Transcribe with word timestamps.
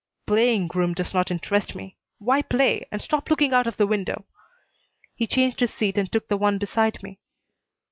"Playing 0.25 0.65
groom 0.65 0.95
does 0.95 1.13
not 1.13 1.29
interest 1.29 1.75
me. 1.75 1.95
Why 2.17 2.41
play? 2.41 2.87
And 2.91 2.99
stop 2.99 3.29
looking 3.29 3.53
out 3.53 3.67
of 3.67 3.77
the 3.77 3.85
window." 3.85 4.25
He 5.13 5.27
changed 5.27 5.59
his 5.59 5.75
seat 5.75 5.95
and 5.95 6.11
took 6.11 6.27
the 6.27 6.37
one 6.37 6.57
beside 6.57 7.03
me. 7.03 7.19